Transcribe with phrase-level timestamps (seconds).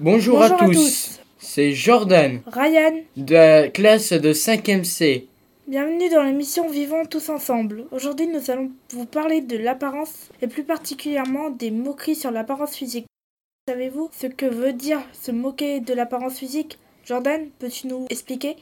[0.00, 0.72] Bonjour, Bonjour à, à tous.
[0.74, 1.20] tous.
[1.38, 5.26] C'est Jordan Ryan, de la classe de 5e C.
[5.66, 7.84] bienvenue dans l'émission Vivons tous ensemble.
[7.90, 13.06] Aujourd'hui, nous allons vous parler de l'apparence et plus particulièrement des moqueries sur l'apparence physique.
[13.68, 16.78] Savez-vous ce que veut dire se moquer de l'apparence physique?
[17.04, 18.56] Jordan, peux-tu nous expliquer?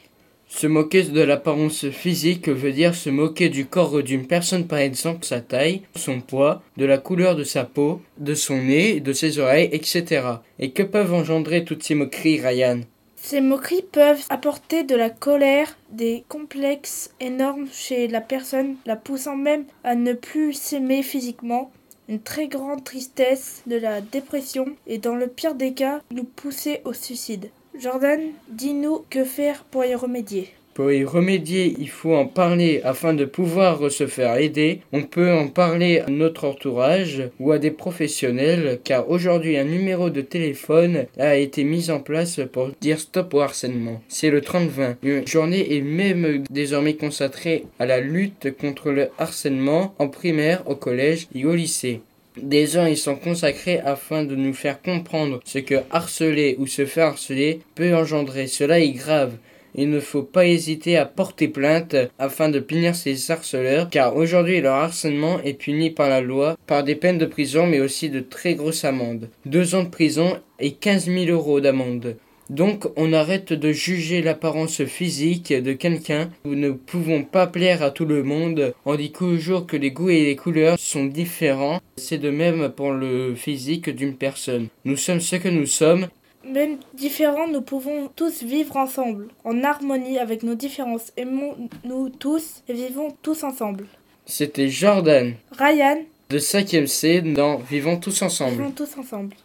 [0.49, 5.25] Se moquer de l'apparence physique veut dire se moquer du corps d'une personne par exemple
[5.25, 9.39] sa taille, son poids, de la couleur de sa peau, de son nez, de ses
[9.39, 10.23] oreilles, etc.
[10.59, 12.79] Et que peuvent engendrer toutes ces moqueries, Ryan?
[13.17, 19.35] Ces moqueries peuvent apporter de la colère, des complexes énormes chez la personne, la poussant
[19.35, 21.71] même à ne plus s'aimer physiquement,
[22.07, 26.79] une très grande tristesse, de la dépression et dans le pire des cas, nous pousser
[26.85, 27.49] au suicide.
[27.79, 30.49] Jordan, dis-nous que faire pour y remédier.
[30.73, 34.81] Pour y remédier, il faut en parler afin de pouvoir se faire aider.
[34.93, 40.09] On peut en parler à notre entourage ou à des professionnels car aujourd'hui un numéro
[40.09, 44.01] de téléphone a été mis en place pour dire stop au harcèlement.
[44.07, 44.95] C'est le 30-20.
[45.03, 50.75] Une journée est même désormais consacrée à la lutte contre le harcèlement en primaire, au
[50.75, 52.01] collège et au lycée.
[52.41, 56.85] Des heures y sont consacrés afin de nous faire comprendre ce que harceler ou se
[56.85, 58.47] faire harceler peut engendrer.
[58.47, 59.33] Cela est grave.
[59.75, 64.59] Il ne faut pas hésiter à porter plainte afin de punir ces harceleurs, car aujourd'hui
[64.59, 68.19] leur harcèlement est puni par la loi par des peines de prison mais aussi de
[68.19, 69.29] très grosses amendes.
[69.45, 72.15] Deux ans de prison et 15 000 euros d'amende.
[72.49, 76.29] Donc on arrête de juger l'apparence physique de quelqu'un.
[76.45, 78.73] Nous ne pouvons pas plaire à tout le monde.
[78.85, 81.81] On dit toujours que les goûts et les couleurs sont différents.
[81.97, 84.67] C'est de même pour le physique d'une personne.
[84.85, 86.07] Nous sommes ce que nous sommes
[86.49, 91.11] Même différents, nous pouvons tous vivre ensemble, en harmonie avec nos différences.
[91.17, 93.85] Aimons-nous tous et vivons tous ensemble.
[94.25, 98.57] C'était Jordan Ryan, de 5e C dans Vivons tous ensemble.
[98.57, 99.35] vivons tous ensemble.